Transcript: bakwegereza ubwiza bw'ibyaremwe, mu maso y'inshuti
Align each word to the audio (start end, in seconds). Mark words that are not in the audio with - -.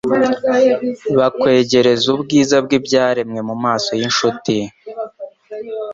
bakwegereza 1.17 2.05
ubwiza 2.15 2.55
bw'ibyaremwe, 2.65 3.39
mu 3.49 3.55
maso 3.63 3.89
y'inshuti 3.99 4.55